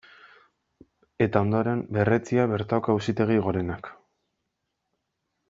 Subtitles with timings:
[1.25, 3.93] Eta ondoren berretsia bertako Auzitegi Gorenak.